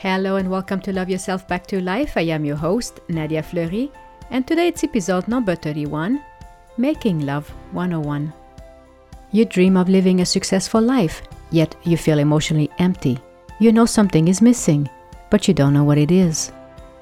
Hello 0.00 0.36
and 0.36 0.48
welcome 0.48 0.80
to 0.82 0.92
Love 0.92 1.10
Yourself 1.10 1.48
Back 1.48 1.66
to 1.66 1.80
Life. 1.80 2.16
I 2.16 2.20
am 2.20 2.44
your 2.44 2.54
host, 2.54 3.00
Nadia 3.08 3.42
Fleury, 3.42 3.90
and 4.30 4.46
today 4.46 4.68
it's 4.68 4.84
episode 4.84 5.26
number 5.26 5.56
31 5.56 6.22
Making 6.76 7.26
Love 7.26 7.48
101. 7.72 8.32
You 9.32 9.44
dream 9.44 9.76
of 9.76 9.88
living 9.88 10.20
a 10.20 10.24
successful 10.24 10.80
life, 10.80 11.22
yet 11.50 11.74
you 11.82 11.96
feel 11.96 12.20
emotionally 12.20 12.70
empty. 12.78 13.18
You 13.58 13.72
know 13.72 13.86
something 13.86 14.28
is 14.28 14.40
missing, 14.40 14.88
but 15.30 15.48
you 15.48 15.52
don't 15.52 15.74
know 15.74 15.82
what 15.82 15.98
it 15.98 16.12
is. 16.12 16.50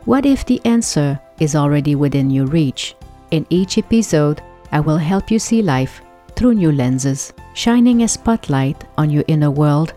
What 0.07 0.25
if 0.25 0.47
the 0.47 0.65
answer 0.65 1.21
is 1.39 1.55
already 1.55 1.97
within 1.97 2.31
your 2.31 2.47
reach? 2.47 2.97
In 3.31 3.45
each 3.51 3.77
episode, 3.77 4.41
I 4.73 4.81
will 4.81 4.97
help 4.97 5.31
you 5.31 5.39
see 5.39 5.61
life 5.61 6.01
through 6.35 6.55
new 6.55 6.73
lenses, 6.73 7.35
shining 7.53 8.05
a 8.05 8.09
spotlight 8.09 8.85
on 8.97 9.11
your 9.11 9.25
inner 9.29 9.51
world 9.51 9.93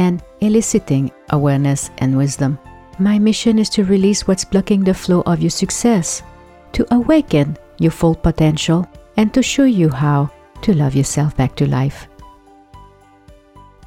and 0.00 0.22
eliciting 0.40 1.12
awareness 1.28 1.90
and 1.98 2.16
wisdom. 2.16 2.58
My 2.98 3.18
mission 3.18 3.58
is 3.58 3.68
to 3.70 3.84
release 3.84 4.26
what's 4.26 4.46
blocking 4.46 4.82
the 4.82 4.94
flow 4.94 5.20
of 5.26 5.42
your 5.42 5.50
success, 5.50 6.22
to 6.72 6.86
awaken 6.94 7.56
your 7.78 7.90
full 7.90 8.14
potential, 8.14 8.88
and 9.18 9.32
to 9.34 9.42
show 9.42 9.64
you 9.64 9.90
how 9.90 10.30
to 10.62 10.72
love 10.72 10.94
yourself 10.96 11.36
back 11.36 11.54
to 11.56 11.68
life. 11.68 12.08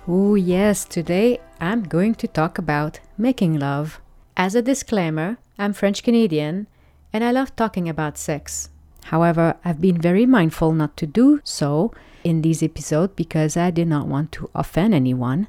Oh, 0.08 0.36
yes, 0.36 0.86
today 0.86 1.40
I'm 1.60 1.82
going 1.82 2.14
to 2.16 2.28
talk 2.28 2.60
about 2.60 3.00
making 3.18 3.58
love. 3.58 4.00
As 4.38 4.54
a 4.54 4.62
disclaimer, 4.62 5.38
I'm 5.58 5.74
French 5.74 6.04
Canadian 6.04 6.68
and 7.12 7.24
I 7.24 7.32
love 7.32 7.56
talking 7.56 7.90
about 7.90 8.20
sex. 8.20 8.70
However, 9.06 9.56
I've 9.66 9.82
been 9.82 10.00
very 10.00 10.26
mindful 10.28 10.74
not 10.74 10.96
to 10.98 11.08
do 11.08 11.42
so 11.44 11.92
in 12.24 12.42
this 12.42 12.62
episode 12.62 13.16
because 13.16 13.58
I 13.58 13.72
did 13.72 13.88
not 13.88 14.08
want 14.08 14.32
to 14.34 14.50
offend 14.54 14.94
anyone 14.94 15.48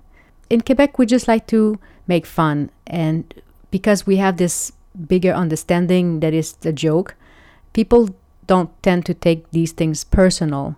in 0.55 0.61
Quebec, 0.61 0.99
we 0.99 1.05
just 1.05 1.27
like 1.27 1.49
to 1.49 1.81
make 2.07 2.25
fun. 2.25 2.71
And 2.87 3.35
because 3.73 4.07
we 4.07 4.17
have 4.19 4.37
this 4.37 4.73
bigger 5.09 5.33
understanding 5.33 6.21
that 6.21 6.33
is 6.33 6.55
a 6.65 6.73
joke, 6.73 7.17
people 7.73 8.15
don't 8.47 8.71
tend 8.83 9.05
to 9.07 9.15
take 9.15 9.51
these 9.51 9.73
things 9.73 10.05
personal. 10.05 10.77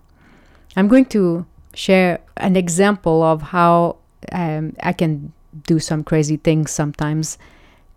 I'm 0.75 0.87
going 0.87 1.05
to 1.17 1.45
share 1.75 2.19
an 2.37 2.55
example 2.55 3.21
of 3.21 3.41
how 3.53 3.97
um, 4.31 4.75
I 4.81 4.93
can 4.93 5.31
do 5.67 5.77
some 5.77 6.03
crazy 6.03 6.37
things 6.37 6.71
sometimes. 6.71 7.37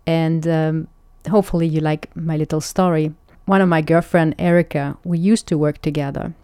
And 0.05 0.47
um, 0.47 0.87
hopefully, 1.29 1.67
you 1.67 1.79
like 1.79 2.15
my 2.15 2.37
little 2.37 2.61
story. 2.61 3.13
One 3.45 3.61
of 3.61 3.69
my 3.69 3.81
girlfriend, 3.81 4.35
Erica, 4.37 4.97
we 5.03 5.17
used 5.17 5.47
to 5.47 5.57
work 5.57 5.81
together. 5.81 6.35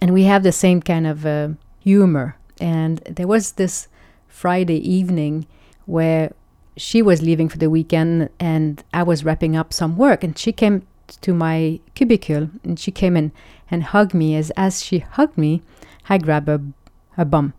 And 0.00 0.14
we 0.14 0.22
have 0.24 0.44
the 0.44 0.52
same 0.52 0.80
kind 0.80 1.06
of 1.06 1.26
uh, 1.26 1.48
humor. 1.80 2.36
And 2.60 2.98
there 2.98 3.26
was 3.26 3.52
this 3.52 3.88
Friday 4.32 4.78
evening 4.88 5.46
where 5.84 6.32
she 6.76 7.02
was 7.02 7.20
leaving 7.20 7.48
for 7.50 7.58
the 7.58 7.68
weekend 7.68 8.30
and 8.40 8.82
I 8.94 9.02
was 9.02 9.24
wrapping 9.24 9.54
up 9.54 9.72
some 9.72 9.96
work 9.96 10.24
and 10.24 10.36
she 10.36 10.52
came 10.52 10.86
to 11.20 11.34
my 11.34 11.80
cubicle 11.94 12.48
and 12.64 12.80
she 12.80 12.90
came 12.90 13.14
in 13.14 13.30
and 13.70 13.84
hugged 13.84 14.14
me 14.14 14.34
as 14.34 14.50
as 14.56 14.82
she 14.82 15.00
hugged 15.00 15.36
me 15.36 15.62
I 16.08 16.16
grabbed 16.16 16.48
her, 16.48 16.62
her 17.12 17.26
bum 17.26 17.52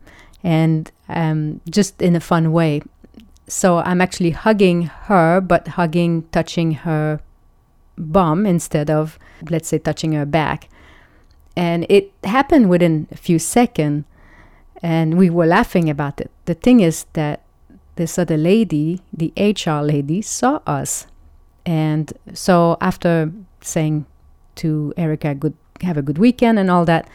and 0.44 0.92
um, 1.08 1.62
just 1.70 2.02
in 2.02 2.16
a 2.16 2.20
fun 2.20 2.52
way. 2.52 2.82
So 3.48 3.78
I'm 3.78 4.02
actually 4.02 4.32
hugging 4.32 4.84
her 5.08 5.40
but 5.42 5.70
hugging 5.70 6.24
touching 6.32 6.72
her 6.72 7.22
bum 7.98 8.48
instead 8.48 8.90
of 8.90 9.20
let's 9.48 9.68
say 9.68 9.78
touching 9.78 10.14
her 10.14 10.26
back. 10.26 10.70
And 11.56 11.86
it 11.88 12.12
happened 12.24 12.68
within 12.68 13.08
a 13.12 13.16
few 13.16 13.38
seconds 13.38 14.06
and 14.84 15.18
we 15.18 15.30
were 15.30 15.46
laughing 15.46 15.90
about 15.90 16.20
it. 16.20 16.30
The 16.46 16.54
thing 16.54 16.82
is 16.82 17.06
that 17.14 17.42
this 17.96 18.20
other 18.20 18.38
lady, 18.38 19.02
the 19.14 19.32
HR 19.38 19.82
lady, 19.82 20.22
saw 20.22 20.60
us. 20.68 21.08
And 21.66 22.12
so 22.34 22.78
after 22.82 23.32
saying 23.62 24.06
to 24.56 24.94
Erica, 24.98 25.34
good 25.34 25.56
have 25.82 25.98
a 25.98 26.02
good 26.02 26.18
weekend 26.18 26.60
and 26.60 26.70
all 26.70 26.86
that. 26.86 27.08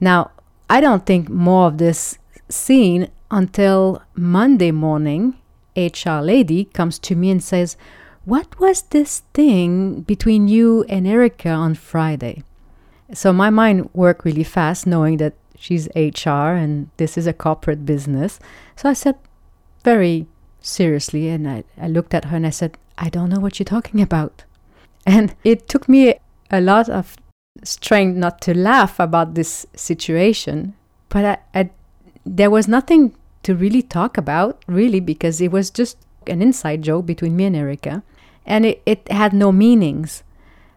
Now, 0.00 0.30
I 0.68 0.80
don't 0.80 1.06
think 1.06 1.28
more 1.28 1.66
of 1.66 1.78
this 1.78 2.18
scene 2.48 3.08
until 3.30 4.02
Monday 4.14 4.70
morning. 4.70 5.36
HR 5.76 6.20
lady 6.20 6.64
comes 6.64 6.98
to 7.00 7.14
me 7.14 7.30
and 7.30 7.42
says, 7.42 7.76
What 8.24 8.58
was 8.58 8.82
this 8.82 9.22
thing 9.32 10.02
between 10.02 10.48
you 10.48 10.84
and 10.88 11.06
Erica 11.06 11.50
on 11.50 11.74
Friday? 11.74 12.42
So 13.12 13.32
my 13.32 13.48
mind 13.50 13.88
worked 13.94 14.24
really 14.24 14.44
fast, 14.44 14.86
knowing 14.86 15.18
that 15.18 15.34
she's 15.58 15.88
HR 15.94 16.54
and 16.54 16.90
this 16.96 17.18
is 17.18 17.26
a 17.26 17.32
corporate 17.32 17.84
business. 17.84 18.38
So 18.76 18.88
I 18.88 18.92
said 18.92 19.16
very 19.84 20.26
seriously, 20.60 21.28
and 21.28 21.48
I, 21.48 21.64
I 21.80 21.88
looked 21.88 22.14
at 22.14 22.26
her 22.26 22.36
and 22.36 22.46
I 22.46 22.50
said, 22.50 22.78
I 22.96 23.08
don't 23.08 23.30
know 23.30 23.40
what 23.40 23.58
you're 23.58 23.64
talking 23.64 24.00
about. 24.00 24.44
And 25.06 25.34
it 25.44 25.68
took 25.68 25.88
me 25.88 26.14
a 26.50 26.60
lot 26.60 26.88
of 26.88 27.16
strength 27.64 28.16
not 28.16 28.40
to 28.42 28.56
laugh 28.56 29.00
about 29.00 29.34
this 29.34 29.66
situation, 29.74 30.74
but 31.08 31.24
I, 31.24 31.38
I, 31.60 31.70
there 32.24 32.50
was 32.50 32.68
nothing 32.68 33.14
to 33.42 33.54
really 33.54 33.82
talk 33.82 34.18
about, 34.18 34.62
really, 34.66 35.00
because 35.00 35.40
it 35.40 35.50
was 35.50 35.70
just 35.70 35.96
an 36.26 36.42
inside 36.42 36.82
joke 36.82 37.06
between 37.06 37.36
me 37.36 37.46
and 37.46 37.56
Erica, 37.56 38.02
and 38.44 38.66
it, 38.66 38.82
it 38.84 39.10
had 39.10 39.32
no 39.32 39.50
meanings. 39.50 40.22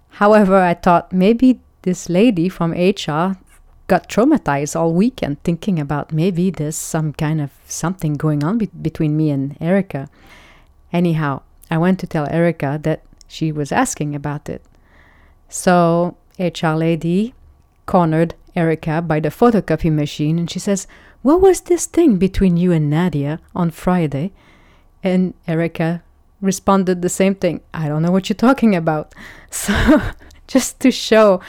However, 0.09 0.57
I 0.57 0.73
thought 0.73 1.11
maybe 1.11 1.59
this 1.81 2.09
lady 2.09 2.47
from 2.47 2.71
HR 2.71 3.37
got 3.91 4.07
traumatized 4.07 4.73
all 4.73 4.93
weekend 4.93 5.43
thinking 5.43 5.77
about 5.77 6.13
maybe 6.13 6.49
there's 6.49 6.77
some 6.77 7.11
kind 7.11 7.41
of 7.41 7.51
something 7.65 8.13
going 8.13 8.41
on 8.41 8.57
be- 8.57 8.77
between 8.81 9.17
me 9.17 9.29
and 9.29 9.57
Erica. 9.59 10.09
Anyhow, 10.93 11.41
I 11.69 11.77
went 11.77 11.99
to 11.99 12.07
tell 12.07 12.25
Erica 12.31 12.79
that 12.83 13.03
she 13.27 13.51
was 13.51 13.69
asking 13.73 14.15
about 14.15 14.47
it. 14.47 14.63
So 15.49 16.15
HR 16.39 16.75
lady 16.87 17.33
cornered 17.85 18.33
Erica 18.55 19.01
by 19.01 19.19
the 19.19 19.27
photocopy 19.27 19.91
machine 19.91 20.39
and 20.39 20.49
she 20.49 20.59
says, 20.59 20.87
What 21.21 21.41
was 21.41 21.59
this 21.59 21.85
thing 21.85 22.15
between 22.15 22.55
you 22.55 22.71
and 22.71 22.89
Nadia 22.89 23.41
on 23.53 23.71
Friday? 23.71 24.31
And 25.03 25.33
Erica 25.49 26.01
responded 26.39 27.01
the 27.01 27.09
same 27.09 27.35
thing. 27.35 27.59
I 27.73 27.89
don't 27.89 28.03
know 28.03 28.11
what 28.11 28.29
you're 28.29 28.47
talking 28.49 28.73
about. 28.73 29.13
So 29.51 29.73
just 30.47 30.79
to 30.79 30.91
show 30.91 31.41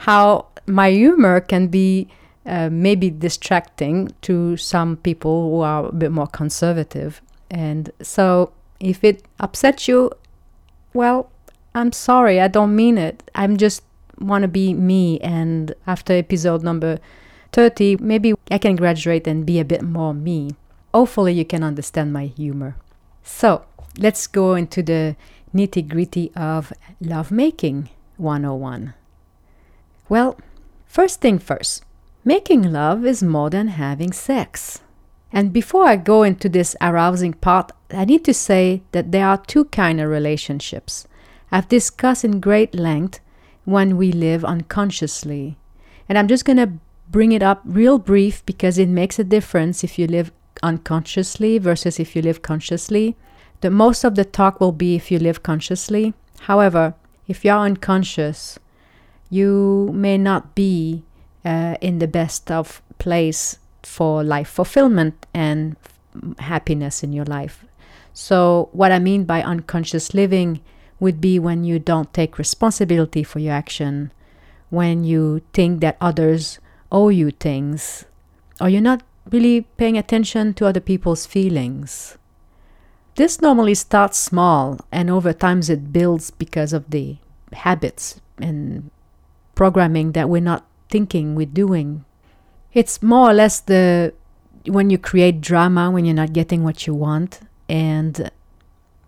how 0.00 0.46
my 0.66 0.90
humor 0.90 1.40
can 1.40 1.68
be 1.68 2.08
uh, 2.46 2.70
maybe 2.72 3.10
distracting 3.10 4.08
to 4.22 4.56
some 4.56 4.96
people 4.96 5.50
who 5.50 5.60
are 5.60 5.88
a 5.88 5.92
bit 5.92 6.10
more 6.10 6.26
conservative. 6.26 7.20
And 7.50 7.90
so 8.00 8.52
if 8.80 9.04
it 9.04 9.22
upsets 9.38 9.88
you, 9.88 10.10
well, 10.94 11.30
I'm 11.74 11.92
sorry, 11.92 12.40
I 12.40 12.48
don't 12.48 12.74
mean 12.74 12.96
it. 12.96 13.30
I'm 13.34 13.58
just 13.58 13.82
want 14.18 14.42
to 14.42 14.48
be 14.48 14.72
me. 14.72 15.20
And 15.20 15.74
after 15.86 16.14
episode 16.14 16.62
number 16.62 16.98
30, 17.52 17.96
maybe 17.96 18.32
I 18.50 18.56
can 18.56 18.76
graduate 18.76 19.26
and 19.26 19.44
be 19.44 19.60
a 19.60 19.66
bit 19.66 19.82
more 19.82 20.14
me. 20.14 20.56
Hopefully, 20.94 21.34
you 21.34 21.44
can 21.44 21.62
understand 21.62 22.12
my 22.12 22.26
humor. 22.26 22.74
So, 23.22 23.66
let's 23.98 24.26
go 24.26 24.54
into 24.54 24.82
the 24.82 25.14
nitty 25.54 25.86
gritty 25.86 26.32
of 26.34 26.72
lovemaking 27.00 27.90
101. 28.16 28.94
Well, 30.10 30.36
First 30.90 31.20
thing 31.20 31.38
first, 31.38 31.84
making 32.24 32.72
love 32.72 33.06
is 33.06 33.22
more 33.22 33.48
than 33.48 33.68
having 33.68 34.12
sex. 34.12 34.80
And 35.32 35.52
before 35.52 35.86
I 35.86 35.94
go 35.94 36.24
into 36.24 36.48
this 36.48 36.74
arousing 36.80 37.34
part, 37.34 37.70
I 37.92 38.04
need 38.06 38.24
to 38.24 38.34
say 38.34 38.82
that 38.90 39.12
there 39.12 39.28
are 39.28 39.38
two 39.38 39.66
kind 39.66 40.00
of 40.00 40.10
relationships. 40.10 41.06
I've 41.52 41.68
discussed 41.68 42.24
in 42.24 42.40
great 42.40 42.74
length 42.74 43.20
when 43.64 43.96
we 43.96 44.10
live 44.10 44.44
unconsciously. 44.44 45.58
And 46.08 46.18
I'm 46.18 46.26
just 46.26 46.44
going 46.44 46.56
to 46.56 46.72
bring 47.08 47.30
it 47.30 47.42
up 47.42 47.62
real 47.64 48.00
brief 48.00 48.44
because 48.44 48.78
it 48.78 48.88
makes 48.88 49.20
a 49.20 49.24
difference 49.24 49.84
if 49.84 49.96
you 49.96 50.08
live 50.08 50.32
unconsciously 50.60 51.58
versus 51.58 52.00
if 52.00 52.16
you 52.16 52.22
live 52.22 52.42
consciously. 52.42 53.14
The 53.60 53.70
most 53.70 54.02
of 54.02 54.16
the 54.16 54.24
talk 54.24 54.58
will 54.58 54.72
be 54.72 54.96
if 54.96 55.12
you 55.12 55.20
live 55.20 55.44
consciously. 55.44 56.14
However, 56.40 56.94
if 57.28 57.44
you're 57.44 57.58
unconscious, 57.58 58.58
you 59.30 59.90
may 59.94 60.18
not 60.18 60.54
be 60.54 61.04
uh, 61.44 61.76
in 61.80 62.00
the 62.00 62.08
best 62.08 62.50
of 62.50 62.82
place 62.98 63.58
for 63.82 64.22
life 64.22 64.48
fulfillment 64.48 65.26
and 65.32 65.76
happiness 66.38 67.02
in 67.02 67.12
your 67.12 67.24
life. 67.24 67.64
So, 68.12 68.68
what 68.72 68.92
I 68.92 68.98
mean 68.98 69.24
by 69.24 69.42
unconscious 69.42 70.12
living 70.12 70.60
would 70.98 71.20
be 71.20 71.38
when 71.38 71.64
you 71.64 71.78
don't 71.78 72.12
take 72.12 72.38
responsibility 72.38 73.22
for 73.22 73.38
your 73.38 73.54
action, 73.54 74.12
when 74.68 75.04
you 75.04 75.40
think 75.52 75.80
that 75.80 75.96
others 76.00 76.58
owe 76.92 77.08
you 77.08 77.30
things, 77.30 78.04
or 78.60 78.68
you're 78.68 78.82
not 78.82 79.02
really 79.30 79.62
paying 79.78 79.96
attention 79.96 80.52
to 80.54 80.66
other 80.66 80.80
people's 80.80 81.24
feelings. 81.24 82.18
This 83.14 83.40
normally 83.40 83.74
starts 83.74 84.18
small 84.18 84.80
and 84.90 85.08
over 85.10 85.32
time 85.32 85.60
it 85.68 85.92
builds 85.92 86.30
because 86.30 86.72
of 86.72 86.90
the 86.90 87.16
habits 87.52 88.20
and 88.38 88.90
programming 89.54 90.12
that 90.12 90.28
we're 90.28 90.40
not 90.40 90.66
thinking 90.88 91.34
we're 91.34 91.46
doing. 91.46 92.04
It's 92.72 93.02
more 93.02 93.30
or 93.30 93.34
less 93.34 93.60
the 93.60 94.14
when 94.66 94.90
you 94.90 94.98
create 94.98 95.40
drama 95.40 95.90
when 95.90 96.04
you're 96.04 96.14
not 96.14 96.32
getting 96.32 96.62
what 96.64 96.86
you 96.86 96.94
want 96.94 97.40
and 97.68 98.30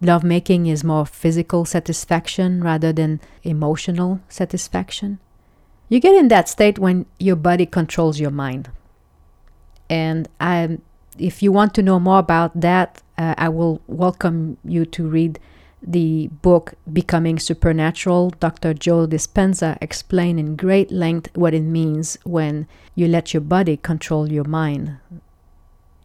lovemaking 0.00 0.66
is 0.66 0.82
more 0.82 1.06
physical 1.06 1.64
satisfaction 1.64 2.62
rather 2.62 2.92
than 2.92 3.20
emotional 3.42 4.20
satisfaction. 4.28 5.18
You 5.88 6.00
get 6.00 6.14
in 6.14 6.28
that 6.28 6.48
state 6.48 6.78
when 6.78 7.06
your 7.18 7.36
body 7.36 7.66
controls 7.66 8.18
your 8.18 8.30
mind. 8.30 8.70
And 9.88 10.28
I, 10.40 10.78
if 11.18 11.42
you 11.42 11.52
want 11.52 11.74
to 11.74 11.82
know 11.82 12.00
more 12.00 12.18
about 12.18 12.58
that, 12.60 13.02
uh, 13.18 13.34
I 13.36 13.48
will 13.48 13.82
welcome 13.86 14.56
you 14.64 14.86
to 14.86 15.06
read 15.06 15.38
the 15.82 16.28
book 16.42 16.74
Becoming 16.92 17.38
Supernatural. 17.38 18.30
Dr. 18.40 18.74
Joe 18.74 19.06
Dispenza 19.06 19.76
explained 19.80 20.38
in 20.38 20.56
great 20.56 20.90
length 20.90 21.30
what 21.34 21.54
it 21.54 21.62
means 21.62 22.18
when 22.24 22.66
you 22.94 23.08
let 23.08 23.34
your 23.34 23.40
body 23.40 23.76
control 23.76 24.30
your 24.30 24.44
mind. 24.44 24.98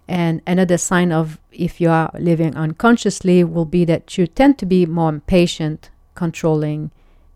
And 0.07 0.41
another 0.47 0.77
sign 0.77 1.11
of 1.11 1.39
if 1.51 1.81
you 1.81 1.89
are 1.89 2.11
living 2.17 2.55
unconsciously 2.55 3.43
will 3.43 3.65
be 3.65 3.83
that 3.85 4.17
you 4.17 4.25
tend 4.25 4.57
to 4.59 4.65
be 4.65 4.85
more 4.85 5.09
impatient, 5.09 5.89
controlling, 6.15 6.91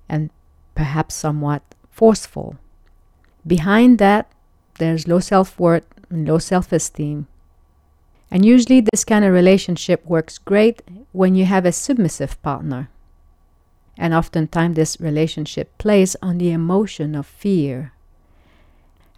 and 0.07 0.29
perhaps 0.73 1.15
somewhat 1.15 1.63
forceful. 1.89 2.55
Behind 3.45 3.99
that, 3.99 4.31
there's 4.75 5.07
low 5.07 5.19
self 5.19 5.59
worth 5.59 5.85
and 6.09 6.27
low 6.27 6.37
self 6.37 6.71
esteem. 6.71 7.27
And 8.29 8.45
usually, 8.45 8.79
this 8.79 9.03
kind 9.03 9.25
of 9.25 9.33
relationship 9.33 10.05
works 10.05 10.37
great 10.37 10.81
when 11.11 11.35
you 11.35 11.45
have 11.45 11.65
a 11.65 11.71
submissive 11.71 12.41
partner. 12.41 12.89
And 13.97 14.13
oftentimes, 14.13 14.75
this 14.75 14.99
relationship 14.99 15.77
plays 15.77 16.15
on 16.21 16.37
the 16.37 16.51
emotion 16.51 17.15
of 17.15 17.27
fear. 17.27 17.93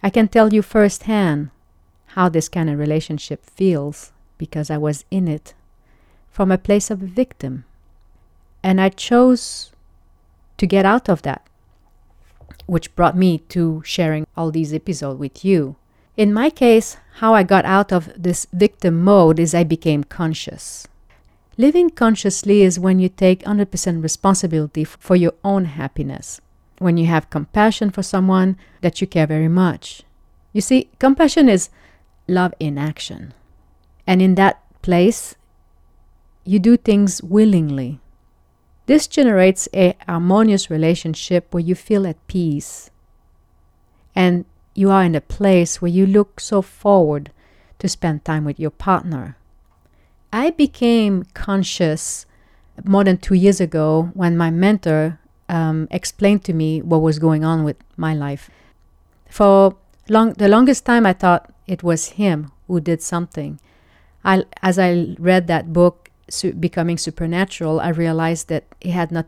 I 0.02 0.10
can 0.10 0.28
tell 0.28 0.52
you 0.52 0.62
firsthand 0.62 1.50
how 2.08 2.28
this 2.28 2.48
kind 2.48 2.68
of 2.68 2.78
relationship 2.78 3.44
feels 3.44 4.12
because 4.38 4.70
I 4.70 4.76
was 4.76 5.04
in 5.10 5.28
it 5.28 5.54
from 6.30 6.50
a 6.50 6.58
place 6.58 6.90
of 6.90 7.02
a 7.02 7.06
victim. 7.06 7.64
And 8.62 8.80
I 8.80 8.88
chose 8.88 9.72
to 10.58 10.66
get 10.66 10.84
out 10.84 11.08
of 11.08 11.22
that, 11.22 11.46
which 12.66 12.94
brought 12.94 13.16
me 13.16 13.38
to 13.50 13.82
sharing 13.84 14.26
all 14.36 14.50
these 14.50 14.74
episodes 14.74 15.18
with 15.18 15.44
you. 15.44 15.76
In 16.16 16.32
my 16.32 16.50
case, 16.50 16.96
how 17.16 17.34
I 17.34 17.42
got 17.42 17.64
out 17.64 17.92
of 17.92 18.10
this 18.16 18.46
victim 18.52 19.02
mode 19.02 19.38
is 19.38 19.54
I 19.54 19.64
became 19.64 20.04
conscious. 20.04 20.86
Living 21.56 21.88
consciously 21.88 22.62
is 22.62 22.80
when 22.80 22.98
you 22.98 23.08
take 23.08 23.44
100% 23.44 24.02
responsibility 24.02 24.82
for 24.84 25.14
your 25.14 25.34
own 25.44 25.66
happiness, 25.66 26.40
when 26.78 26.96
you 26.96 27.06
have 27.06 27.30
compassion 27.30 27.90
for 27.90 28.02
someone 28.02 28.56
that 28.80 29.00
you 29.00 29.06
care 29.06 29.26
very 29.26 29.48
much. 29.48 30.02
You 30.52 30.60
see, 30.60 30.88
compassion 30.98 31.48
is 31.48 31.68
love 32.26 32.54
in 32.58 32.76
action. 32.76 33.34
And 34.06 34.20
in 34.20 34.34
that 34.34 34.62
place, 34.82 35.36
you 36.44 36.58
do 36.58 36.76
things 36.76 37.22
willingly. 37.22 38.00
This 38.86 39.06
generates 39.06 39.68
a 39.72 39.96
harmonious 40.06 40.68
relationship 40.68 41.54
where 41.54 41.62
you 41.62 41.74
feel 41.74 42.06
at 42.06 42.26
peace. 42.26 42.90
And 44.14 44.44
you 44.74 44.90
are 44.90 45.04
in 45.04 45.14
a 45.14 45.20
place 45.20 45.80
where 45.80 45.90
you 45.90 46.04
look 46.04 46.40
so 46.40 46.62
forward 46.62 47.30
to 47.78 47.88
spend 47.88 48.24
time 48.24 48.44
with 48.44 48.58
your 48.58 48.70
partner. 48.70 49.36
I 50.34 50.50
became 50.50 51.22
conscious 51.32 52.26
more 52.82 53.04
than 53.04 53.18
two 53.18 53.36
years 53.36 53.60
ago 53.60 54.10
when 54.14 54.36
my 54.36 54.50
mentor 54.50 55.20
um, 55.48 55.86
explained 55.92 56.42
to 56.46 56.52
me 56.52 56.82
what 56.82 57.02
was 57.02 57.20
going 57.20 57.44
on 57.44 57.62
with 57.62 57.76
my 57.96 58.14
life. 58.14 58.50
For 59.30 59.76
long, 60.08 60.32
the 60.32 60.48
longest 60.48 60.84
time, 60.84 61.06
I 61.06 61.12
thought 61.12 61.54
it 61.68 61.84
was 61.84 62.18
him 62.18 62.50
who 62.66 62.80
did 62.80 63.00
something. 63.00 63.60
I, 64.24 64.42
as 64.60 64.76
I 64.76 65.14
read 65.20 65.46
that 65.46 65.72
book, 65.72 66.10
Su- 66.28 66.52
Becoming 66.52 66.98
Supernatural, 66.98 67.78
I 67.78 67.90
realized 67.90 68.48
that 68.48 68.64
he 68.80 68.90
had 68.90 69.12
not. 69.12 69.26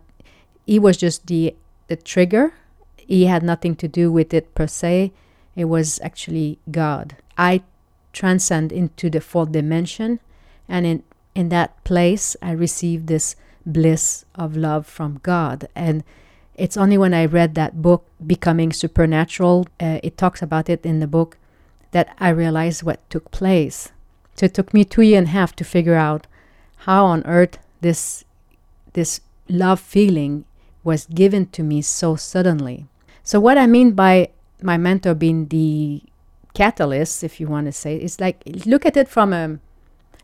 He 0.66 0.80
was 0.80 0.96
just 0.96 1.28
the 1.28 1.54
the 1.86 1.94
trigger. 1.94 2.54
He 2.96 3.26
had 3.26 3.44
nothing 3.44 3.76
to 3.76 3.86
do 3.86 4.10
with 4.10 4.34
it 4.34 4.56
per 4.56 4.66
se. 4.66 5.12
It 5.54 5.66
was 5.66 6.00
actually 6.02 6.58
God. 6.68 7.14
I 7.38 7.62
transcend 8.12 8.72
into 8.72 9.08
the 9.08 9.20
fourth 9.20 9.52
dimension, 9.52 10.18
and 10.68 10.86
in 10.86 11.02
in 11.36 11.50
that 11.50 11.84
place, 11.84 12.34
I 12.40 12.52
received 12.52 13.08
this 13.08 13.36
bliss 13.66 14.24
of 14.34 14.56
love 14.56 14.86
from 14.86 15.20
God. 15.22 15.68
And 15.74 16.02
it's 16.54 16.78
only 16.78 16.96
when 16.96 17.12
I 17.12 17.26
read 17.26 17.54
that 17.54 17.82
book, 17.82 18.06
Becoming 18.26 18.72
Supernatural, 18.72 19.66
uh, 19.78 20.00
it 20.02 20.16
talks 20.16 20.40
about 20.40 20.70
it 20.70 20.86
in 20.86 21.00
the 21.00 21.06
book 21.06 21.36
that 21.90 22.14
I 22.18 22.30
realized 22.30 22.82
what 22.82 23.08
took 23.10 23.30
place. 23.30 23.92
So 24.34 24.46
it 24.46 24.54
took 24.54 24.72
me 24.72 24.84
two 24.84 25.02
years 25.02 25.18
and 25.18 25.26
a 25.28 25.30
half 25.30 25.54
to 25.56 25.64
figure 25.64 25.94
out 25.94 26.26
how 26.88 27.04
on 27.04 27.22
earth 27.26 27.58
this 27.80 28.24
this 28.94 29.20
love 29.48 29.80
feeling 29.80 30.44
was 30.82 31.06
given 31.06 31.46
to 31.46 31.62
me 31.62 31.82
so 31.82 32.16
suddenly. 32.16 32.86
So 33.22 33.40
what 33.40 33.58
I 33.58 33.66
mean 33.66 33.92
by 33.92 34.30
my 34.62 34.78
mentor 34.78 35.14
being 35.14 35.48
the 35.48 36.02
catalyst, 36.54 37.22
if 37.22 37.40
you 37.40 37.46
want 37.46 37.66
to 37.66 37.72
say, 37.72 37.96
is 37.96 38.20
like 38.20 38.42
look 38.64 38.86
at 38.86 38.96
it 38.96 39.08
from 39.08 39.32
a 39.32 39.58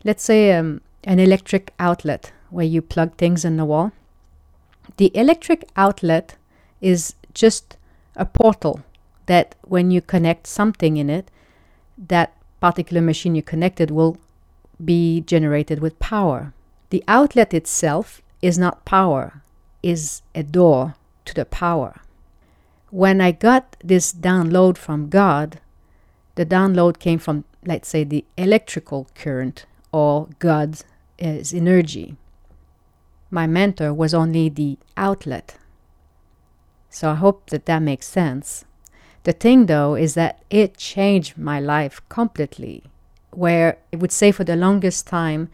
let's 0.04 0.24
say 0.24 0.52
um, 0.52 0.80
an 1.04 1.18
electric 1.18 1.72
outlet 1.78 2.32
where 2.50 2.66
you 2.66 2.82
plug 2.82 3.16
things 3.16 3.44
in 3.44 3.56
the 3.56 3.64
wall. 3.64 3.92
The 4.96 5.10
electric 5.16 5.68
outlet 5.76 6.36
is 6.80 7.14
just 7.34 7.76
a 8.16 8.26
portal 8.26 8.82
that 9.26 9.54
when 9.62 9.90
you 9.90 10.00
connect 10.00 10.46
something 10.46 10.96
in 10.96 11.08
it, 11.08 11.30
that 11.96 12.36
particular 12.60 13.00
machine 13.00 13.34
you 13.34 13.42
connected 13.42 13.90
will 13.90 14.18
be 14.84 15.20
generated 15.20 15.80
with 15.80 15.98
power. 15.98 16.52
The 16.90 17.04
outlet 17.08 17.54
itself 17.54 18.20
is 18.42 18.58
not 18.58 18.84
power, 18.84 19.42
is 19.82 20.22
a 20.34 20.42
door 20.42 20.94
to 21.24 21.34
the 21.34 21.44
power. 21.44 22.00
When 22.90 23.20
I 23.20 23.32
got 23.32 23.76
this 23.82 24.12
download 24.12 24.76
from 24.76 25.08
God, 25.08 25.60
the 26.34 26.44
download 26.44 26.98
came 26.98 27.18
from, 27.18 27.44
let's 27.64 27.88
say, 27.88 28.04
the 28.04 28.24
electrical 28.36 29.08
current 29.14 29.64
or 29.92 30.28
God's 30.38 30.84
energy. 31.18 32.16
My 33.30 33.46
mentor 33.46 33.94
was 33.94 34.12
only 34.12 34.48
the 34.48 34.78
outlet. 34.96 35.56
So 36.90 37.10
I 37.10 37.14
hope 37.14 37.50
that 37.50 37.66
that 37.66 37.80
makes 37.80 38.06
sense. 38.06 38.64
The 39.22 39.32
thing 39.32 39.66
though 39.66 39.94
is 39.94 40.14
that 40.14 40.42
it 40.50 40.76
changed 40.76 41.38
my 41.38 41.60
life 41.60 42.00
completely. 42.08 42.84
Where 43.30 43.78
I 43.92 43.96
would 43.96 44.12
say 44.12 44.32
for 44.32 44.44
the 44.44 44.56
longest 44.56 45.06
time 45.06 45.48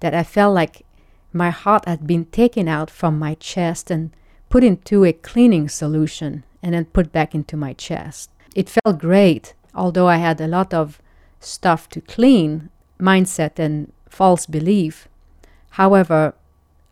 that 0.00 0.14
I 0.14 0.22
felt 0.22 0.54
like 0.54 0.84
my 1.32 1.50
heart 1.50 1.88
had 1.88 2.06
been 2.06 2.26
taken 2.26 2.68
out 2.68 2.90
from 2.90 3.18
my 3.18 3.34
chest 3.34 3.90
and 3.90 4.10
put 4.48 4.62
into 4.62 5.04
a 5.04 5.12
cleaning 5.12 5.68
solution 5.68 6.44
and 6.62 6.74
then 6.74 6.84
put 6.84 7.10
back 7.10 7.34
into 7.34 7.56
my 7.56 7.72
chest. 7.72 8.30
It 8.54 8.70
felt 8.70 9.00
great, 9.00 9.54
although 9.74 10.06
I 10.06 10.18
had 10.18 10.40
a 10.40 10.46
lot 10.46 10.72
of 10.72 11.00
stuff 11.40 11.88
to 11.88 12.00
clean, 12.00 12.70
mindset 13.00 13.58
and 13.58 13.92
false 14.08 14.46
belief. 14.46 15.08
However, 15.70 16.34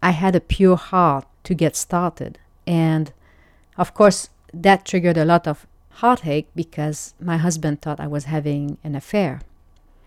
I 0.03 0.11
had 0.11 0.35
a 0.35 0.41
pure 0.41 0.77
heart 0.77 1.27
to 1.45 1.55
get 1.55 1.77
started. 1.77 2.39
And 2.67 3.13
of 3.77 3.95
course, 3.95 4.29
that 4.53 4.85
triggered 4.85 5.17
a 5.17 5.25
lot 5.25 5.47
of 5.47 5.67
heartache 5.97 6.49
because 6.55 7.15
my 7.21 7.37
husband 7.37 7.81
thought 7.81 8.01
I 8.01 8.07
was 8.07 8.25
having 8.25 8.79
an 8.83 8.95
affair. 8.95 9.41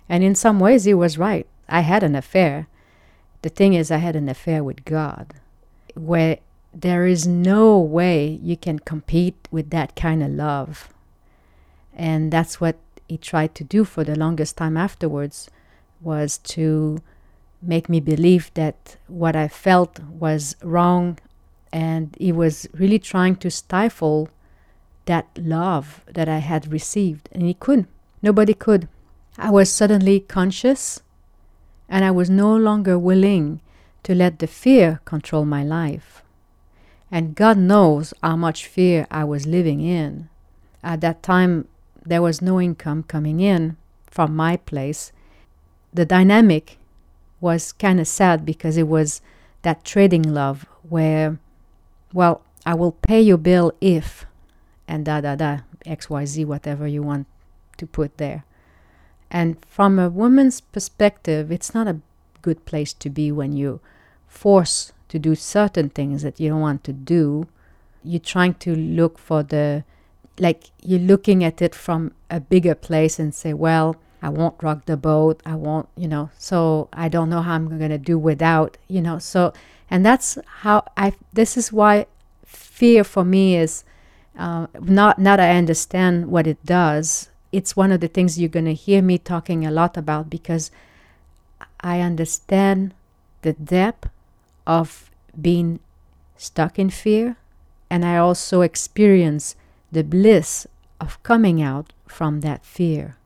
And 0.10 0.24
in 0.24 0.36
some 0.36 0.60
ways, 0.60 0.84
he 0.84 0.94
was 0.94 1.18
right. 1.18 1.48
I 1.68 1.82
had 1.82 2.04
an 2.04 2.16
affair. 2.16 2.68
The 3.42 3.50
thing 3.50 3.74
is, 3.74 3.92
I 3.92 3.98
had 3.98 4.16
an 4.16 4.30
affair 4.30 4.64
with 4.64 4.86
God, 4.86 5.34
where 5.96 6.38
there 6.74 7.06
is 7.06 7.26
no 7.26 7.80
way 7.80 8.40
you 8.44 8.58
can 8.58 8.80
compete 8.80 9.48
with 9.52 9.70
that 9.70 9.96
kind 9.96 10.22
of 10.22 10.32
love. 10.32 10.90
And 11.96 12.32
that's 12.32 12.60
what 12.60 12.78
he 13.08 13.18
tried 13.18 13.56
to 13.56 13.64
do 13.64 13.86
for 13.86 14.04
the 14.04 14.18
longest 14.18 14.58
time 14.58 14.78
afterwards 14.78 15.50
was 16.02 16.38
to 16.40 17.00
make 17.62 17.90
me 17.90 18.00
believe 18.00 18.52
that 18.54 18.98
what 19.08 19.36
I 19.36 19.48
felt 19.48 20.00
was 20.00 20.56
wrong 20.62 21.18
and 21.72 22.16
he 22.20 22.32
was 22.32 22.68
really 22.74 23.00
trying 23.00 23.36
to 23.38 23.50
stifle 23.50 24.30
that 25.06 25.28
love 25.38 26.04
that 26.08 26.30
I 26.30 26.38
had 26.38 26.72
received. 26.72 27.30
And 27.32 27.44
he 27.44 27.54
couldn't. 27.54 27.90
Nobody 28.22 28.54
could. 28.54 28.88
I 29.38 29.50
was 29.52 29.72
suddenly 29.72 30.20
conscious 30.20 31.02
and 31.90 32.06
I 32.06 32.12
was 32.12 32.30
no 32.30 32.56
longer 32.56 32.98
willing 32.98 33.62
to 34.04 34.16
let 34.16 34.40
the 34.40 34.48
fear 34.48 35.02
control 35.06 35.46
my 35.46 35.64
life. 35.64 36.24
And 37.12 37.36
God 37.36 37.58
knows 37.58 38.14
how 38.22 38.36
much 38.36 38.66
fear 38.66 39.08
I 39.12 39.24
was 39.24 39.46
living 39.46 39.82
in. 39.82 40.30
At 40.84 41.02
that 41.02 41.24
time, 41.24 41.68
there 42.06 42.22
was 42.22 42.42
no 42.42 42.62
income 42.62 43.04
coming 43.04 43.40
in 43.40 43.78
from 44.06 44.36
my 44.36 44.58
place. 44.58 45.12
The 45.96 46.06
dynamic 46.06 46.78
was 47.40 47.72
kind 47.72 48.02
of 48.02 48.08
sad 48.08 48.46
because 48.46 48.76
it 48.76 48.88
was 48.90 49.22
that 49.62 49.86
trading 49.86 50.24
love 50.24 50.66
where, 50.90 51.40
well, 52.12 52.42
I 52.66 52.74
will 52.74 52.92
pay 52.92 53.22
your 53.22 53.38
bill 53.38 53.72
if 53.80 54.26
and 54.90 55.06
da 55.06 55.22
da 55.22 55.36
da, 55.36 55.60
XYZ, 55.86 56.46
whatever 56.46 56.86
you 56.86 57.02
want 57.02 57.28
to 57.78 57.88
put 57.88 58.18
there. 58.18 58.44
And 59.32 59.56
from 59.70 59.98
a 59.98 60.10
woman's 60.10 60.60
perspective, 60.60 61.50
it's 61.50 61.74
not 61.74 61.88
a 61.88 62.02
good 62.42 62.66
place 62.66 62.92
to 62.92 63.10
be 63.10 63.32
when 63.32 63.54
you 63.54 63.80
forced 64.28 64.92
to 65.08 65.18
do 65.18 65.34
certain 65.34 65.90
things 65.90 66.24
that 66.24 66.42
you 66.42 66.50
don't 66.50 66.60
want 66.60 66.84
to 66.84 66.92
do, 66.94 67.48
you're 68.04 68.20
trying 68.20 68.56
to 68.56 68.76
look 68.76 69.18
for 69.18 69.44
the, 69.44 69.86
like, 70.40 70.72
you're 70.84 71.00
looking 71.00 71.42
at 71.42 71.62
it 71.62 71.74
from 71.74 72.12
a 72.30 72.42
bigger 72.42 72.76
place 72.76 73.18
and 73.18 73.34
say, 73.34 73.54
well, 73.54 73.96
I 74.26 74.30
won't 74.30 74.64
rock 74.64 74.88
the 74.88 74.98
boat. 74.98 75.40
I 75.46 75.54
won't, 75.54 75.88
you 75.96 76.08
know, 76.08 76.32
so 76.40 76.90
I 76.92 77.10
don't 77.10 77.30
know 77.30 77.44
how 77.44 77.54
I'm 77.54 77.78
going 77.78 77.92
to 77.92 78.00
do 78.00 78.18
without, 78.18 78.76
you 78.88 79.00
know. 79.00 79.20
So, 79.20 79.54
and 79.88 80.04
that's 80.04 80.40
how 80.66 80.84
I, 80.98 81.14
this 81.32 81.56
is 81.56 81.72
why 81.72 82.08
fear 82.44 83.04
for 83.04 83.24
me 83.24 83.56
is 83.56 83.84
uh, 84.36 84.66
not, 84.82 85.20
not 85.20 85.40
I 85.40 85.56
understand 85.56 86.32
what 86.32 86.48
it 86.48 86.58
does. 86.66 87.30
It's 87.52 87.76
one 87.76 87.92
of 87.92 88.00
the 88.00 88.08
things 88.08 88.40
you're 88.40 88.50
going 88.50 88.66
to 88.66 88.74
hear 88.74 89.04
me 89.04 89.20
talking 89.20 89.64
a 89.64 89.70
lot 89.70 89.96
about 89.96 90.28
because 90.28 90.72
I 91.82 92.00
understand 92.00 92.96
the 93.44 93.54
depth 93.54 94.10
of 94.66 95.12
being 95.40 95.80
stuck 96.36 96.80
in 96.80 96.90
fear, 96.90 97.38
and 97.92 98.04
I 98.04 98.18
also 98.18 98.62
experience 98.62 99.56
the 99.92 100.04
bliss 100.04 100.66
of 101.00 101.22
coming 101.22 101.62
out 101.62 101.94
from 102.08 102.42
that 102.42 102.66
fear. 102.66 103.18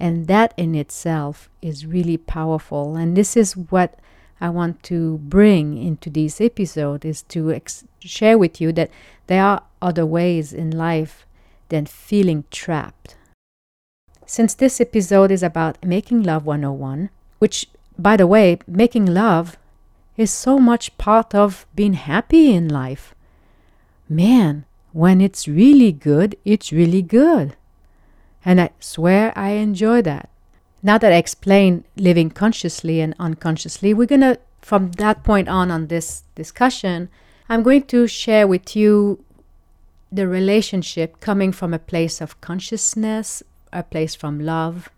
And 0.00 0.26
that 0.26 0.54
in 0.56 0.74
itself 0.74 1.50
is 1.60 1.86
really 1.86 2.16
powerful. 2.16 2.96
And 2.96 3.16
this 3.16 3.36
is 3.36 3.56
what 3.56 3.98
I 4.40 4.48
want 4.48 4.82
to 4.84 5.18
bring 5.18 5.76
into 5.76 6.08
this 6.08 6.40
episode 6.40 7.04
is 7.04 7.22
to 7.24 7.52
ex- 7.52 7.84
share 8.00 8.38
with 8.38 8.60
you 8.60 8.72
that 8.72 8.90
there 9.26 9.44
are 9.44 9.62
other 9.82 10.06
ways 10.06 10.52
in 10.54 10.70
life 10.70 11.26
than 11.68 11.84
feeling 11.84 12.44
trapped. 12.50 13.16
Since 14.24 14.54
this 14.54 14.80
episode 14.80 15.30
is 15.30 15.42
about 15.42 15.84
making 15.84 16.22
love 16.22 16.46
101, 16.46 17.10
which 17.38 17.66
by 18.00 18.16
the 18.16 18.26
way, 18.26 18.58
making 18.66 19.04
love 19.04 19.58
is 20.16 20.32
so 20.32 20.58
much 20.58 20.96
part 20.96 21.34
of 21.34 21.66
being 21.74 21.92
happy 21.92 22.54
in 22.54 22.68
life. 22.68 23.14
Man, 24.08 24.64
when 24.92 25.20
it's 25.20 25.46
really 25.46 25.92
good, 25.92 26.36
it's 26.44 26.72
really 26.72 27.02
good. 27.02 27.56
And 28.44 28.60
I 28.60 28.70
swear 28.80 29.32
I 29.36 29.50
enjoy 29.50 30.02
that. 30.02 30.30
Now 30.82 30.96
that 30.98 31.12
I 31.12 31.16
explain 31.16 31.84
living 31.96 32.30
consciously 32.30 33.00
and 33.00 33.14
unconsciously, 33.18 33.92
we're 33.92 34.06
going 34.06 34.22
to, 34.22 34.38
from 34.62 34.92
that 34.92 35.24
point 35.24 35.48
on, 35.48 35.70
on 35.70 35.88
this 35.88 36.24
discussion, 36.34 37.10
I'm 37.48 37.62
going 37.62 37.82
to 37.84 38.06
share 38.06 38.46
with 38.46 38.74
you 38.74 39.24
the 40.10 40.26
relationship 40.26 41.20
coming 41.20 41.52
from 41.52 41.74
a 41.74 41.78
place 41.78 42.20
of 42.20 42.40
consciousness, 42.40 43.42
a 43.72 43.82
place 43.82 44.14
from 44.14 44.40
love. 44.40 44.88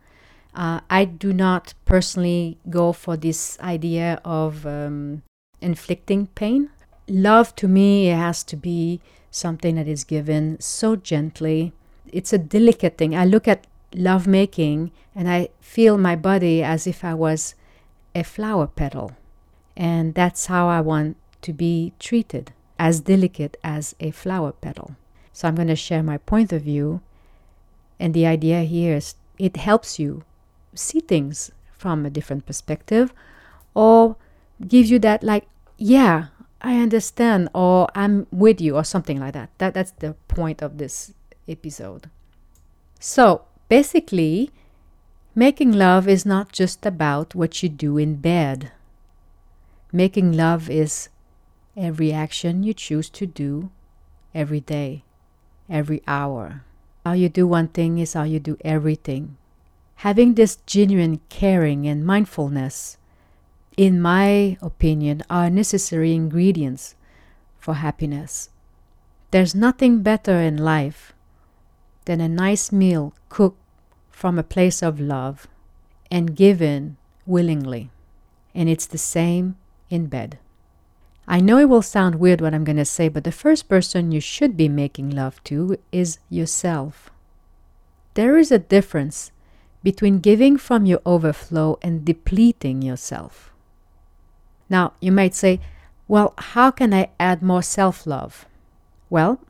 Uh, 0.54 0.80
I 0.88 1.04
do 1.04 1.32
not 1.32 1.74
personally 1.84 2.58
go 2.70 2.92
for 2.92 3.16
this 3.16 3.58
idea 3.60 4.20
of 4.24 4.66
um, 4.66 5.22
inflicting 5.60 6.28
pain. 6.28 6.70
Love 7.08 7.56
to 7.56 7.68
me 7.68 8.06
has 8.06 8.44
to 8.44 8.56
be 8.56 9.00
something 9.30 9.76
that 9.76 9.88
is 9.88 10.04
given 10.04 10.60
so 10.60 10.94
gently 10.94 11.72
it's 12.10 12.32
a 12.32 12.38
delicate 12.38 12.98
thing. 12.98 13.14
I 13.14 13.24
look 13.24 13.46
at 13.46 13.66
lovemaking 13.94 14.90
and 15.14 15.28
I 15.28 15.48
feel 15.60 15.98
my 15.98 16.16
body 16.16 16.62
as 16.62 16.86
if 16.86 17.04
I 17.04 17.14
was 17.14 17.54
a 18.14 18.22
flower 18.22 18.66
petal. 18.66 19.12
And 19.76 20.14
that's 20.14 20.46
how 20.46 20.68
I 20.68 20.80
want 20.80 21.16
to 21.42 21.52
be 21.52 21.92
treated, 21.98 22.52
as 22.78 23.00
delicate 23.00 23.56
as 23.64 23.94
a 24.00 24.10
flower 24.10 24.52
petal. 24.52 24.96
So 25.32 25.48
I'm 25.48 25.54
going 25.54 25.68
to 25.68 25.76
share 25.76 26.02
my 26.02 26.18
point 26.18 26.52
of 26.52 26.62
view. 26.62 27.00
And 27.98 28.14
the 28.14 28.26
idea 28.26 28.62
here 28.62 28.96
is 28.96 29.14
it 29.38 29.56
helps 29.56 29.98
you 29.98 30.24
see 30.74 31.00
things 31.00 31.50
from 31.76 32.04
a 32.04 32.10
different 32.10 32.46
perspective 32.46 33.12
or 33.74 34.16
gives 34.66 34.90
you 34.90 34.98
that, 35.00 35.22
like, 35.22 35.46
yeah, 35.78 36.26
I 36.60 36.78
understand, 36.80 37.48
or 37.54 37.88
I'm 37.94 38.26
with 38.30 38.60
you, 38.60 38.76
or 38.76 38.84
something 38.84 39.18
like 39.18 39.32
that. 39.32 39.50
that 39.58 39.74
that's 39.74 39.90
the 39.92 40.14
point 40.28 40.62
of 40.62 40.78
this 40.78 41.12
episode. 41.48 42.10
So, 43.00 43.42
basically, 43.68 44.50
making 45.34 45.72
love 45.72 46.08
is 46.08 46.24
not 46.24 46.52
just 46.52 46.86
about 46.86 47.34
what 47.34 47.62
you 47.62 47.68
do 47.68 47.98
in 47.98 48.16
bed. 48.16 48.72
Making 49.92 50.32
love 50.32 50.70
is 50.70 51.08
every 51.76 52.12
action 52.12 52.62
you 52.62 52.74
choose 52.74 53.10
to 53.10 53.26
do 53.26 53.70
every 54.34 54.60
day, 54.60 55.04
every 55.68 56.02
hour. 56.06 56.64
How 57.04 57.12
you 57.12 57.28
do 57.28 57.46
one 57.46 57.68
thing 57.68 57.98
is 57.98 58.12
how 58.12 58.22
you 58.22 58.38
do 58.38 58.56
everything. 58.64 59.36
Having 59.96 60.34
this 60.34 60.56
genuine 60.66 61.20
caring 61.28 61.86
and 61.86 62.06
mindfulness, 62.06 62.96
in 63.76 64.00
my 64.00 64.56
opinion, 64.60 65.22
are 65.30 65.50
necessary 65.50 66.14
ingredients 66.14 66.94
for 67.58 67.74
happiness. 67.74 68.50
There's 69.30 69.54
nothing 69.54 70.02
better 70.02 70.40
in 70.40 70.58
life 70.58 71.12
than 72.04 72.20
a 72.20 72.28
nice 72.28 72.72
meal 72.72 73.14
cooked 73.28 73.60
from 74.10 74.38
a 74.38 74.42
place 74.42 74.82
of 74.82 75.00
love 75.00 75.46
and 76.10 76.36
given 76.36 76.96
willingly. 77.26 77.90
And 78.54 78.68
it's 78.68 78.86
the 78.86 78.98
same 78.98 79.56
in 79.90 80.06
bed. 80.06 80.38
I 81.26 81.40
know 81.40 81.58
it 81.58 81.68
will 81.68 81.82
sound 81.82 82.16
weird 82.16 82.40
what 82.40 82.52
I'm 82.52 82.64
going 82.64 82.76
to 82.76 82.84
say, 82.84 83.08
but 83.08 83.24
the 83.24 83.32
first 83.32 83.68
person 83.68 84.12
you 84.12 84.20
should 84.20 84.56
be 84.56 84.68
making 84.68 85.10
love 85.10 85.42
to 85.44 85.78
is 85.92 86.18
yourself. 86.28 87.10
There 88.14 88.36
is 88.36 88.50
a 88.50 88.58
difference 88.58 89.30
between 89.82 90.20
giving 90.20 90.56
from 90.56 90.86
your 90.86 91.00
overflow 91.06 91.78
and 91.82 92.04
depleting 92.04 92.82
yourself. 92.82 93.52
Now, 94.68 94.92
you 95.00 95.12
might 95.12 95.34
say, 95.34 95.60
well, 96.08 96.34
how 96.36 96.70
can 96.70 96.92
I 96.92 97.10
add 97.18 97.42
more 97.42 97.62
self 97.62 98.06
love? 98.06 98.46
Well, 99.08 99.40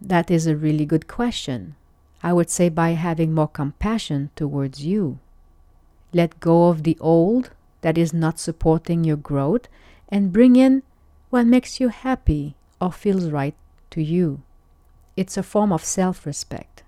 that 0.00 0.30
is 0.30 0.46
a 0.46 0.56
really 0.56 0.84
good 0.84 1.06
question. 1.06 1.76
I 2.22 2.32
would 2.32 2.50
say 2.50 2.68
by 2.68 2.90
having 2.90 3.34
more 3.34 3.48
compassion 3.48 4.30
towards 4.36 4.84
you. 4.84 5.18
Let 6.12 6.40
go 6.40 6.68
of 6.68 6.82
the 6.82 6.98
old 7.00 7.50
that 7.80 7.96
is 7.96 8.12
not 8.12 8.38
supporting 8.38 9.04
your 9.04 9.16
growth 9.16 9.68
and 10.08 10.32
bring 10.32 10.56
in 10.56 10.82
what 11.30 11.46
makes 11.46 11.80
you 11.80 11.88
happy 11.88 12.56
or 12.80 12.92
feels 12.92 13.30
right 13.30 13.54
to 13.90 14.02
you. 14.02 14.42
It's 15.16 15.36
a 15.36 15.42
form 15.42 15.72
of 15.72 15.84
self 15.84 16.26
respect. 16.26 16.82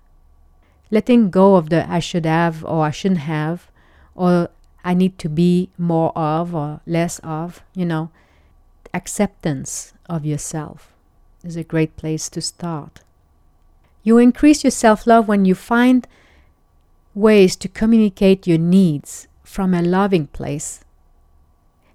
Letting 0.91 1.29
go 1.29 1.55
of 1.55 1.69
the 1.69 1.89
I 1.89 1.99
should 1.99 2.25
have 2.25 2.63
or 2.65 2.85
I 2.85 2.91
shouldn't 2.91 3.21
have 3.21 3.71
or 4.15 4.49
I 4.83 4.93
need 4.93 5.17
to 5.19 5.29
be 5.29 5.69
more 5.77 6.15
of 6.17 6.53
or 6.53 6.81
less 6.85 7.19
of, 7.19 7.63
you 7.73 7.85
know, 7.85 8.11
acceptance 8.93 9.93
of 10.07 10.25
yourself 10.25 10.93
is 11.43 11.55
a 11.55 11.63
great 11.63 11.95
place 11.95 12.29
to 12.29 12.41
start. 12.41 13.01
You 14.03 14.17
increase 14.17 14.63
your 14.63 14.71
self 14.71 15.07
love 15.07 15.27
when 15.27 15.45
you 15.45 15.55
find 15.55 16.07
ways 17.15 17.55
to 17.55 17.67
communicate 17.67 18.45
your 18.45 18.57
needs 18.57 19.27
from 19.43 19.73
a 19.73 19.81
loving 19.81 20.27
place 20.27 20.83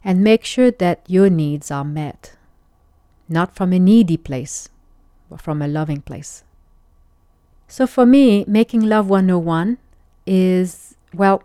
and 0.03 0.25
make 0.25 0.45
sure 0.45 0.71
that 0.71 1.03
your 1.07 1.29
needs 1.29 1.71
are 1.71 1.85
met, 1.85 2.37
not 3.29 3.55
from 3.55 3.73
a 3.73 3.79
needy 3.79 4.17
place, 4.17 4.71
but 5.29 5.43
from 5.43 5.61
a 5.61 5.69
loving 5.69 6.01
place. 6.01 6.45
So 7.67 7.87
for 7.87 8.07
me, 8.07 8.45
making 8.49 8.81
love 8.81 9.11
101 9.11 9.77
is, 10.27 10.97
well, 11.13 11.43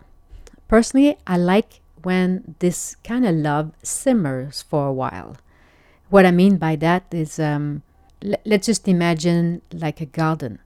personally, 0.68 1.18
I 1.26 1.36
like 1.36 1.80
when 2.02 2.54
this 2.60 2.96
kind 3.04 3.26
of 3.26 3.34
love 3.34 3.72
simmers 3.82 4.62
for 4.62 4.86
a 4.86 4.92
while. 4.92 5.36
What 6.08 6.24
I 6.24 6.30
mean 6.30 6.56
by 6.56 6.76
that 6.76 7.04
is, 7.12 7.38
um, 7.38 7.82
let's 8.44 8.66
just 8.66 8.88
imagine 8.88 9.62
like 9.72 10.00
a 10.00 10.06
garden. 10.06 10.58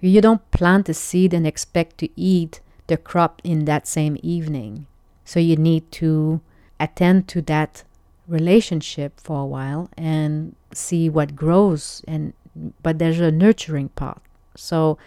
You 0.00 0.20
don't 0.20 0.48
plant 0.50 0.88
a 0.88 0.94
seed 0.94 1.34
and 1.34 1.46
expect 1.46 1.98
to 1.98 2.08
eat 2.20 2.60
the 2.86 2.96
crop 2.96 3.40
in 3.44 3.64
that 3.64 3.86
same 3.86 4.16
evening. 4.22 4.86
So 5.24 5.40
you 5.40 5.56
need 5.56 5.90
to 5.92 6.40
attend 6.78 7.28
to 7.28 7.42
that 7.42 7.84
relationship 8.26 9.18
for 9.20 9.40
a 9.42 9.46
while 9.46 9.88
and 9.96 10.54
see 10.72 11.08
what 11.08 11.34
grows 11.34 12.02
and 12.06 12.34
but 12.82 12.98
there's 12.98 13.20
a 13.20 13.30
nurturing 13.30 13.88
part. 13.90 14.20
So 14.56 14.98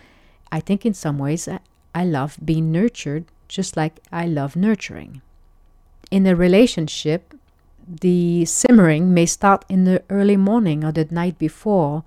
I 0.52 0.60
think 0.60 0.86
in 0.86 0.94
some 0.94 1.18
ways 1.18 1.48
I, 1.48 1.60
I 1.94 2.06
love 2.06 2.38
being 2.44 2.72
nurtured 2.72 3.26
just 3.48 3.76
like 3.76 4.00
I 4.12 4.26
love 4.26 4.56
nurturing. 4.56 5.22
In 6.10 6.26
a 6.26 6.36
relationship, 6.36 7.31
the 8.00 8.46
simmering 8.46 9.14
may 9.14 9.26
start 9.26 9.66
in 9.68 9.84
the 9.84 10.02
early 10.10 10.38
morning 10.38 10.84
or 10.84 10.92
the 10.92 11.06
night 11.12 11.38
before, 11.38 12.04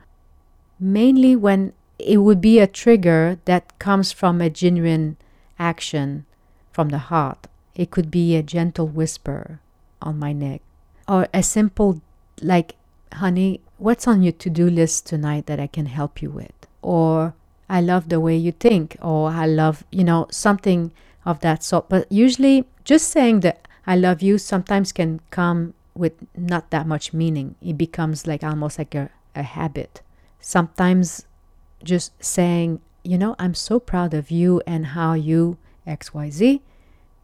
mainly 0.81 1.37
when 1.37 1.73
it 1.99 2.19
would 2.19 2.41
be 2.41 2.59
a 2.59 2.67
trigger 2.67 3.39
that 3.45 3.79
comes 3.79 4.13
from 4.13 4.41
a 4.41 4.51
genuine 4.51 5.17
action 5.59 6.25
from 6.73 6.89
the 6.89 6.99
heart. 6.99 7.47
It 7.75 7.91
could 7.91 8.11
be 8.11 8.35
a 8.35 8.43
gentle 8.43 8.87
whisper 8.87 9.61
on 10.01 10.19
my 10.19 10.33
neck 10.33 10.63
or 11.07 11.29
a 11.35 11.43
simple, 11.43 12.01
like, 12.41 12.77
honey, 13.13 13.61
what's 13.79 14.09
on 14.09 14.23
your 14.23 14.33
to 14.33 14.51
do 14.51 14.71
list 14.71 15.07
tonight 15.07 15.47
that 15.47 15.61
I 15.61 15.67
can 15.67 15.87
help 15.87 16.23
you 16.23 16.31
with? 16.31 16.53
Or 16.83 17.35
I 17.69 17.81
love 17.81 18.09
the 18.09 18.21
way 18.21 18.37
you 18.37 18.53
think, 18.53 18.97
or 19.03 19.31
I 19.31 19.47
love, 19.47 19.85
you 19.91 20.05
know, 20.05 20.27
something 20.31 20.93
of 21.25 21.41
that 21.41 21.63
sort. 21.63 21.89
But 21.89 22.11
usually, 22.11 22.65
just 22.85 23.09
saying 23.09 23.41
that 23.41 23.67
I 23.87 23.97
love 23.97 24.23
you 24.23 24.39
sometimes 24.39 24.93
can 24.93 25.21
come 25.31 25.75
with 25.95 26.15
not 26.37 26.71
that 26.71 26.87
much 26.87 27.13
meaning. 27.13 27.55
It 27.63 27.79
becomes 27.79 28.27
like 28.27 28.43
almost 28.43 28.79
like 28.79 28.95
a, 28.95 29.11
a 29.35 29.43
habit. 29.43 30.03
Sometimes 30.41 31.27
just 31.83 32.13
saying, 32.23 32.81
you 33.03 33.19
know, 33.19 33.37
I'm 33.39 33.55
so 33.55 33.79
proud 33.79 34.15
of 34.15 34.31
you 34.31 34.63
and 34.67 34.87
how 34.87 35.13
you 35.13 35.59
XYZ 35.87 36.61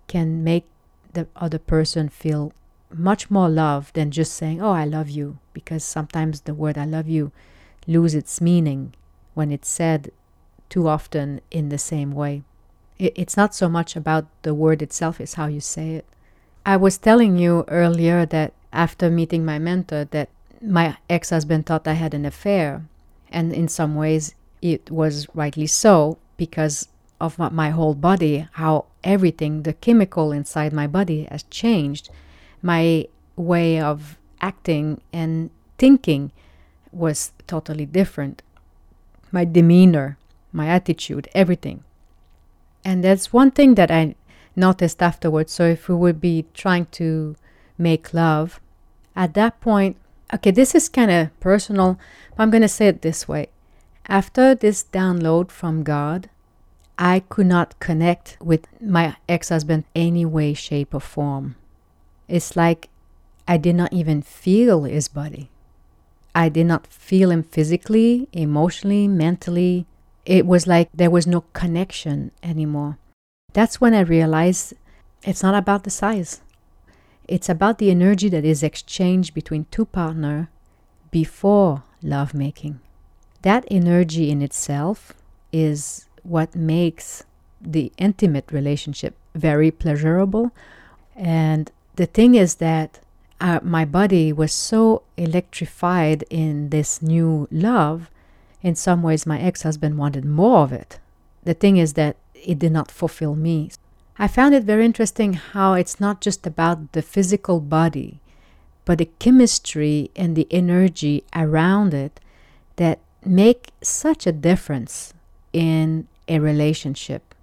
can 0.07 0.45
make 0.45 0.67
the 1.13 1.27
other 1.37 1.59
person 1.59 2.09
feel 2.09 2.53
much 2.93 3.31
more 3.31 3.49
love 3.49 3.93
than 3.95 4.11
just 4.11 4.35
saying, 4.35 4.61
Oh, 4.61 4.73
I 4.73 4.85
love 4.85 5.09
you. 5.09 5.39
Because 5.53 5.85
sometimes 5.85 6.43
the 6.43 6.55
word 6.55 6.77
I 6.77 6.85
love 6.85 7.09
you 7.09 7.33
lose 7.87 8.15
its 8.15 8.41
meaning 8.41 8.95
when 9.35 9.51
it's 9.51 9.69
said 9.69 10.13
too 10.69 10.89
often 10.89 11.41
in 11.51 11.69
the 11.69 11.79
same 11.79 12.13
way. 12.13 12.43
It, 12.99 13.13
it's 13.17 13.37
not 13.37 13.55
so 13.55 13.69
much 13.69 13.97
about 13.97 14.27
the 14.43 14.55
word 14.55 14.83
itself, 14.83 15.21
it's 15.21 15.35
how 15.35 15.47
you 15.47 15.61
say 15.61 15.95
it. 15.95 16.07
I 16.65 16.77
was 16.77 16.99
telling 16.99 17.39
you 17.39 17.65
earlier 17.69 18.27
that 18.27 18.53
after 18.73 19.11
meeting 19.11 19.45
my 19.45 19.59
mentor 19.59 20.05
that 20.07 20.29
my 20.63 20.97
ex-husband 21.09 21.67
thought 21.67 21.89
I 21.89 21.95
had 21.95 22.15
an 22.15 22.25
affair 22.25 22.85
and 23.31 23.53
in 23.53 23.69
some 23.69 23.95
ways 23.95 24.35
it 24.61 24.91
was 24.91 25.27
rightly 25.35 25.67
so 25.67 26.19
because 26.37 26.89
of 27.21 27.39
my 27.39 27.71
whole 27.71 27.95
body 27.95 28.47
how 28.53 28.87
everything 29.05 29.63
the 29.63 29.73
chemical 29.73 30.33
inside 30.33 30.73
my 30.73 30.87
body 30.87 31.27
has 31.31 31.43
changed. 31.45 32.11
My 32.63 33.07
way 33.37 33.81
of 33.81 34.19
acting 34.41 35.01
and 35.13 35.51
thinking 35.79 36.33
was 36.93 37.33
totally 37.47 37.87
different. 37.87 38.43
My 39.33 39.45
demeanor 39.45 40.19
my 40.53 40.69
attitude 40.69 41.29
everything. 41.35 41.85
And 42.85 43.05
that's 43.05 43.33
one 43.33 43.51
thing 43.51 43.75
that 43.75 43.91
i 43.91 44.15
noticed 44.57 45.03
afterwards 45.03 45.53
so 45.53 45.65
if 45.65 45.89
we 45.89 45.95
would 45.95 46.21
be 46.21 46.47
trying 46.55 46.87
to 46.87 47.37
make 47.79 48.13
love 48.13 48.61
at 49.17 49.35
that 49.35 49.61
point, 49.61 49.97
okay, 50.33 50.51
this 50.51 50.75
is 50.75 50.89
kind 50.89 51.11
of 51.11 51.41
personal, 51.41 51.99
but 52.37 52.43
I'm 52.43 52.51
going 52.51 52.63
to 52.63 52.69
say 52.69 52.89
it 52.89 53.03
this 53.03 53.29
way. 53.29 53.49
After 54.07 54.55
this 54.55 54.85
download 54.85 55.51
from 55.51 55.83
God, 55.83 56.31
I 56.99 57.21
could 57.29 57.47
not 57.47 57.79
connect 57.81 58.37
with 58.41 58.67
my 58.81 59.17
ex 59.29 59.49
husband 59.49 59.85
any 59.95 60.25
way, 60.25 60.55
shape, 60.55 60.95
or 60.95 61.01
form. 61.01 61.57
It's 62.29 62.57
like 62.57 62.89
I 63.49 63.57
did 63.57 63.75
not 63.75 63.93
even 63.93 64.23
feel 64.23 64.85
his 64.85 65.09
body. 65.09 65.51
I 66.35 66.49
did 66.49 66.67
not 66.67 66.87
feel 66.87 67.31
him 67.31 67.43
physically, 67.43 68.29
emotionally, 68.33 69.09
mentally. 69.09 69.87
It 70.25 70.47
was 70.47 70.67
like 70.67 70.89
there 70.95 71.11
was 71.11 71.27
no 71.27 71.43
connection 71.53 72.31
anymore. 72.43 72.99
That's 73.53 73.81
when 73.81 73.95
I 73.95 74.01
realized 74.01 74.75
it's 75.23 75.43
not 75.43 75.55
about 75.55 75.85
the 75.85 75.91
size. 75.91 76.41
It's 77.29 77.49
about 77.49 77.79
the 77.79 77.91
energy 77.91 78.29
that 78.29 78.45
is 78.45 78.63
exchanged 78.63 79.35
between 79.35 79.67
two 79.71 79.85
partners 79.85 80.47
before 81.11 81.83
lovemaking. 82.03 82.81
That 83.43 83.65
energy 83.71 84.31
in 84.31 84.43
itself 84.43 85.13
is 85.53 86.07
what 86.23 86.55
makes 86.55 87.25
the 87.61 87.93
intimate 87.99 88.51
relationship 88.53 89.15
very 89.35 89.71
pleasurable. 89.71 90.53
And 91.15 91.71
the 91.97 92.07
thing 92.07 92.35
is 92.35 92.57
that 92.57 93.01
uh, 93.41 93.61
my 93.63 93.85
body 93.85 94.33
was 94.33 94.53
so 94.53 95.03
electrified 95.17 96.25
in 96.31 96.71
this 96.71 97.01
new 97.01 97.49
love. 97.51 98.11
In 98.63 98.75
some 98.75 99.03
ways, 99.03 99.27
my 99.27 99.41
ex 99.41 99.63
husband 99.63 99.97
wanted 99.97 100.25
more 100.25 100.61
of 100.61 100.73
it. 100.73 100.99
The 101.45 101.55
thing 101.55 101.79
is 101.79 101.95
that 101.95 102.17
it 102.45 102.59
did 102.59 102.73
not 102.73 102.91
fulfill 102.91 103.35
me. 103.35 103.71
I 104.19 104.29
found 104.29 104.55
it 104.55 104.65
very 104.65 104.85
interesting 104.85 105.35
how 105.35 105.75
it's 105.75 106.01
not 106.01 106.21
just 106.21 106.47
about 106.47 106.93
the 106.93 107.03
physical 107.03 107.61
body, 107.61 108.21
but 108.85 108.99
the 108.99 109.11
chemistry 109.19 110.11
and 110.15 110.37
the 110.37 110.47
energy 110.51 111.25
around 111.35 111.95
it 111.95 112.21
that 112.77 112.99
make 113.25 113.71
such 113.83 114.27
a 114.27 114.33
difference 114.33 115.15
in 115.53 116.07
a 116.29 116.39
relationship. 116.39 117.35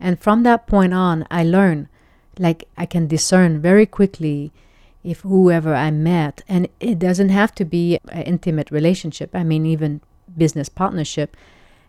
And 0.00 0.18
from 0.18 0.42
that 0.42 0.66
point 0.66 0.94
on, 0.94 1.26
I 1.30 1.44
learned 1.44 1.88
like 2.38 2.68
I 2.76 2.86
can 2.86 3.06
discern 3.06 3.60
very 3.60 3.86
quickly 3.86 4.52
if 5.02 5.20
whoever 5.20 5.74
I 5.74 5.90
met, 5.90 6.42
and 6.48 6.68
it 6.80 6.98
doesn't 6.98 7.30
have 7.30 7.54
to 7.54 7.64
be 7.64 7.98
an 8.10 8.22
intimate 8.22 8.70
relationship, 8.70 9.30
I 9.32 9.44
mean, 9.44 9.64
even 9.64 10.00
business 10.36 10.68
partnership, 10.68 11.36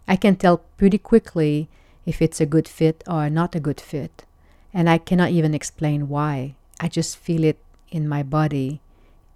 I 0.08 0.15
can 0.15 0.36
tell 0.36 0.60
pretty 0.78 0.98
quickly 0.98 1.69
if 2.10 2.24
it's 2.24 2.41
a 2.41 2.52
good 2.56 2.67
fit 2.67 3.04
or 3.08 3.30
not 3.30 3.54
a 3.56 3.60
good 3.60 3.80
fit. 3.80 4.26
And 4.74 4.89
I 4.89 4.98
cannot 4.98 5.30
even 5.30 5.54
explain 5.54 6.10
why. 6.10 6.56
I 6.80 6.88
just 6.88 7.17
feel 7.17 7.43
it 7.43 7.60
in 7.91 8.10
my 8.10 8.24
body, 8.24 8.82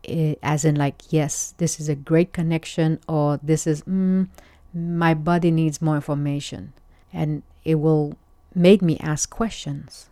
it, 0.02 0.40
as 0.42 0.66
in, 0.66 0.76
like, 0.76 0.98
yes, 1.10 1.54
this 1.58 1.80
is 1.80 1.88
a 1.88 1.96
great 1.96 2.34
connection, 2.34 3.00
or 3.08 3.40
this 3.44 3.68
is, 3.68 3.84
mm, 3.84 4.28
my 4.74 5.14
body 5.14 5.52
needs 5.52 5.84
more 5.84 5.96
information. 5.96 6.74
And 7.14 7.44
it 7.64 7.76
will 7.76 8.18
make 8.56 8.82
me 8.82 8.98
ask 9.00 9.30
questions. 9.30 10.10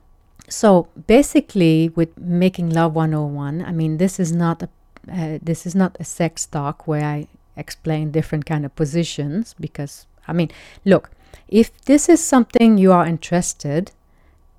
So 0.47 0.87
basically, 1.07 1.89
with 1.89 2.15
making 2.17 2.69
love 2.69 2.93
101, 2.93 3.65
I 3.65 3.71
mean, 3.71 3.97
this 3.97 4.19
is 4.19 4.31
not 4.31 4.61
a 4.61 4.69
uh, 5.11 5.39
this 5.41 5.65
is 5.65 5.73
not 5.73 5.97
a 5.99 6.03
sex 6.03 6.45
talk 6.45 6.87
where 6.87 7.03
I 7.03 7.27
explain 7.57 8.11
different 8.11 8.45
kind 8.45 8.63
of 8.65 8.75
positions 8.75 9.55
because 9.59 10.05
I 10.27 10.33
mean, 10.33 10.51
look, 10.85 11.09
if 11.47 11.79
this 11.85 12.07
is 12.09 12.23
something 12.23 12.77
you 12.77 12.91
are 12.91 13.05
interested 13.05 13.91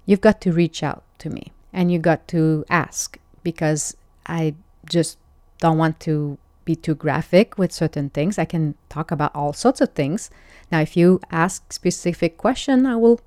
you've 0.07 0.21
got 0.21 0.41
to 0.41 0.53
reach 0.53 0.83
out 0.83 1.03
to 1.19 1.31
me 1.31 1.53
and 1.73 1.91
you 1.91 1.99
got 1.99 2.27
to 2.29 2.65
ask 2.69 3.19
because 3.43 3.97
I 4.27 4.55
just 4.89 5.19
don't 5.59 5.79
want 5.79 6.01
to 6.01 6.39
be 6.65 6.77
too 6.77 6.95
graphic 6.95 7.59
with 7.59 7.73
certain 7.73 8.11
things. 8.11 8.39
I 8.39 8.45
can 8.45 8.75
talk 8.89 9.11
about 9.11 9.35
all 9.35 9.53
sorts 9.53 9.81
of 9.81 9.91
things. 9.91 10.31
Now, 10.71 10.81
if 10.81 10.97
you 10.97 11.21
ask 11.31 11.73
specific 11.73 12.37
question, 12.37 12.87
I 12.87 12.97
will 12.97 13.21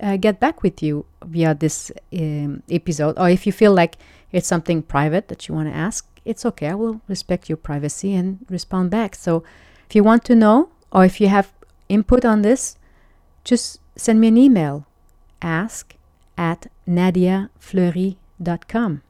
uh, 0.00 0.16
get 0.16 0.40
back 0.40 0.62
with 0.62 0.82
you 0.82 1.04
via 1.24 1.54
this 1.54 1.92
um, 2.12 2.62
episode. 2.70 3.18
Or 3.18 3.28
if 3.28 3.46
you 3.46 3.52
feel 3.52 3.74
like 3.74 3.96
it's 4.32 4.46
something 4.46 4.82
private 4.82 5.28
that 5.28 5.48
you 5.48 5.54
want 5.54 5.68
to 5.68 5.74
ask, 5.74 6.06
it's 6.24 6.44
okay. 6.46 6.68
I 6.68 6.74
will 6.74 7.00
respect 7.08 7.48
your 7.48 7.56
privacy 7.56 8.14
and 8.14 8.38
respond 8.48 8.90
back. 8.90 9.14
So, 9.14 9.44
if 9.88 9.94
you 9.94 10.04
want 10.04 10.24
to 10.26 10.34
know 10.34 10.70
or 10.92 11.04
if 11.04 11.20
you 11.20 11.28
have 11.28 11.52
input 11.88 12.24
on 12.24 12.42
this, 12.42 12.76
just 13.48 13.80
send 13.96 14.20
me 14.20 14.28
an 14.28 14.36
email. 14.36 14.86
Ask 15.40 15.96
at 16.36 16.66
nadiafleury.com. 16.86 19.02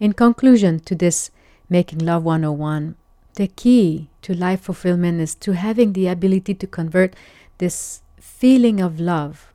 In 0.00 0.12
conclusion 0.12 0.80
to 0.80 0.96
this 0.96 1.30
Making 1.68 2.00
Love 2.00 2.24
101, 2.24 2.96
the 3.34 3.46
key 3.46 4.10
to 4.22 4.34
life 4.34 4.62
fulfillment 4.62 5.20
is 5.20 5.36
to 5.36 5.52
having 5.52 5.92
the 5.92 6.08
ability 6.08 6.54
to 6.54 6.66
convert 6.66 7.14
this 7.58 8.02
feeling 8.18 8.80
of 8.80 8.98
love 8.98 9.52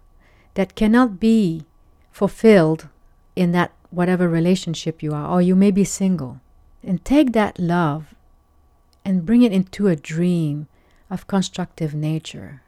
that 0.54 0.76
cannot 0.76 1.20
be 1.20 1.66
fulfilled 2.10 2.88
in 3.36 3.52
that 3.52 3.74
whatever 3.90 4.30
relationship 4.30 5.04
you 5.04 5.14
are, 5.14 5.28
or 5.28 5.42
you 5.42 5.58
may 5.58 5.72
be 5.72 5.84
single, 5.84 6.40
and 6.82 7.04
take 7.04 7.34
that 7.34 7.60
love 7.60 8.16
and 9.04 9.26
bring 9.26 9.42
it 9.42 9.52
into 9.52 9.88
a 9.88 9.98
dream 9.98 10.70
of 11.10 11.28
constructive 11.28 11.94
nature 11.94 12.62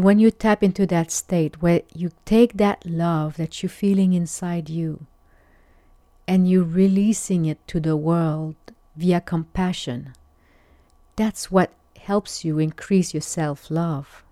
when 0.00 0.18
you 0.18 0.30
tap 0.30 0.62
into 0.62 0.86
that 0.86 1.10
state 1.10 1.62
where 1.62 1.82
you 1.94 2.10
take 2.24 2.54
that 2.54 2.84
love 2.84 3.36
that 3.36 3.62
you're 3.62 3.70
feeling 3.70 4.12
inside 4.12 4.68
you 4.68 5.06
and 6.26 6.48
you're 6.48 6.64
releasing 6.64 7.44
it 7.46 7.66
to 7.68 7.78
the 7.78 7.96
world 7.96 8.56
via 8.96 9.20
compassion, 9.20 10.14
that's 11.16 11.50
what 11.50 11.72
helps 11.98 12.44
you 12.44 12.58
increase 12.58 13.14
your 13.14 13.20
self 13.20 13.70
love. 13.70 14.24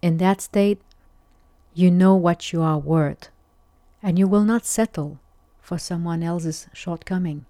In 0.00 0.16
that 0.16 0.40
state, 0.40 0.80
you 1.74 1.90
know 1.90 2.14
what 2.14 2.52
you 2.52 2.62
are 2.62 2.78
worth 2.78 3.28
and 4.02 4.18
you 4.18 4.26
will 4.26 4.44
not 4.44 4.66
settle 4.66 5.20
for 5.60 5.78
someone 5.78 6.22
else's 6.22 6.66
shortcoming. 6.72 7.46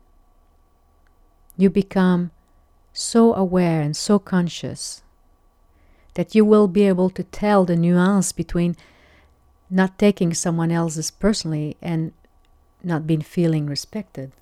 You 1.57 1.71
become 1.71 2.31
so 2.92 3.35
aware 3.35 3.81
and 3.81 3.97
so 3.97 4.18
conscious 4.18 5.03
that 6.14 6.35
you 6.35 6.44
will 6.44 6.68
be 6.68 6.83
able 6.83 7.11
to 7.11 7.25
tell 7.25 7.64
the 7.64 7.77
nuance 7.77 8.33
between 8.33 8.77
not 9.70 9.98
taking 9.98 10.35
someone 10.35 10.70
else's 10.70 11.11
personally 11.11 11.77
and 11.81 12.12
not 12.83 13.07
being 13.07 13.22
feeling 13.22 13.66
respected. 13.66 14.33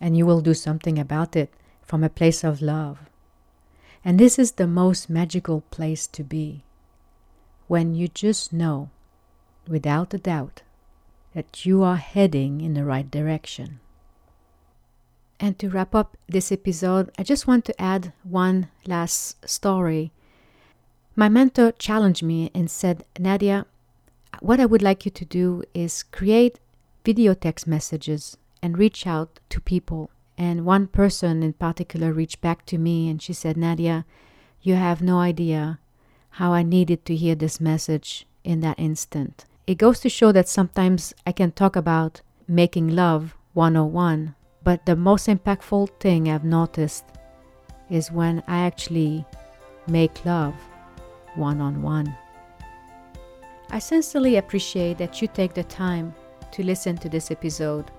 And 0.00 0.16
you 0.16 0.26
will 0.26 0.40
do 0.40 0.54
something 0.54 0.98
about 0.98 1.36
it 1.36 1.52
from 1.82 2.02
a 2.02 2.08
place 2.08 2.42
of 2.44 2.62
love. 2.62 2.98
And 4.04 4.18
this 4.18 4.38
is 4.38 4.52
the 4.52 4.66
most 4.66 5.10
magical 5.10 5.62
place 5.70 6.06
to 6.08 6.24
be 6.24 6.62
when 7.66 7.94
you 7.94 8.08
just 8.08 8.52
know, 8.52 8.90
without 9.68 10.14
a 10.14 10.18
doubt, 10.18 10.62
that 11.34 11.66
you 11.66 11.82
are 11.82 11.96
heading 11.96 12.60
in 12.60 12.74
the 12.74 12.84
right 12.84 13.10
direction. 13.10 13.80
And 15.38 15.58
to 15.58 15.68
wrap 15.68 15.94
up 15.94 16.16
this 16.28 16.50
episode, 16.50 17.10
I 17.18 17.22
just 17.22 17.46
want 17.46 17.64
to 17.66 17.80
add 17.80 18.12
one 18.24 18.68
last 18.86 19.48
story 19.48 20.10
my 21.18 21.28
mentor 21.28 21.72
challenged 21.72 22.22
me 22.22 22.48
and 22.54 22.70
said, 22.70 23.02
Nadia, 23.18 23.66
what 24.38 24.60
I 24.60 24.66
would 24.66 24.82
like 24.82 25.04
you 25.04 25.10
to 25.10 25.24
do 25.24 25.64
is 25.74 26.04
create 26.04 26.60
video 27.04 27.34
text 27.34 27.66
messages 27.66 28.36
and 28.62 28.78
reach 28.78 29.04
out 29.04 29.40
to 29.48 29.60
people. 29.60 30.10
And 30.38 30.64
one 30.64 30.86
person 30.86 31.42
in 31.42 31.54
particular 31.54 32.12
reached 32.12 32.40
back 32.40 32.64
to 32.66 32.78
me 32.78 33.08
and 33.08 33.20
she 33.20 33.32
said, 33.32 33.56
Nadia, 33.56 34.06
you 34.62 34.76
have 34.76 35.02
no 35.02 35.18
idea 35.18 35.80
how 36.38 36.52
I 36.52 36.62
needed 36.62 37.04
to 37.06 37.16
hear 37.16 37.34
this 37.34 37.60
message 37.60 38.24
in 38.44 38.60
that 38.60 38.78
instant. 38.78 39.44
It 39.66 39.74
goes 39.74 39.98
to 40.00 40.08
show 40.08 40.30
that 40.30 40.48
sometimes 40.48 41.12
I 41.26 41.32
can 41.32 41.50
talk 41.50 41.74
about 41.74 42.20
making 42.46 42.94
love 42.94 43.34
101, 43.54 44.36
but 44.62 44.86
the 44.86 44.94
most 44.94 45.26
impactful 45.26 45.98
thing 45.98 46.30
I've 46.30 46.44
noticed 46.44 47.06
is 47.90 48.12
when 48.12 48.44
I 48.46 48.58
actually 48.58 49.26
make 49.88 50.24
love 50.24 50.54
one 51.34 51.60
on 51.60 51.82
one. 51.82 52.16
I 53.70 53.78
sincerely 53.78 54.36
appreciate 54.36 54.98
that 54.98 55.20
you 55.20 55.28
take 55.28 55.54
the 55.54 55.64
time 55.64 56.14
to 56.52 56.62
listen 56.62 56.96
to 56.98 57.08
this 57.08 57.30
episode. 57.30 57.90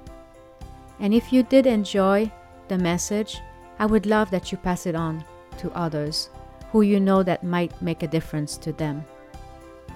And 0.99 1.13
if 1.13 1.31
you 1.31 1.43
did 1.43 1.65
enjoy 1.65 2.31
the 2.67 2.77
message, 2.77 3.39
I 3.77 3.85
would 3.85 4.05
love 4.05 4.31
that 4.31 4.51
you 4.51 4.57
pass 4.57 4.85
it 4.85 4.95
on 4.95 5.23
to 5.59 5.71
others 5.71 6.29
who 6.71 6.81
you 6.81 6.99
know 6.99 7.23
that 7.23 7.43
might 7.43 7.81
make 7.81 8.03
a 8.03 8.07
difference 8.07 8.57
to 8.57 8.73
them. 8.73 9.03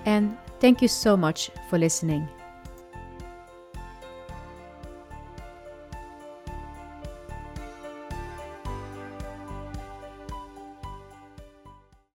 And 0.06 0.38
thank 0.60 0.82
you 0.82 0.88
so 0.88 1.15
much 1.17 1.52
for 1.69 1.78
listening. 1.78 2.28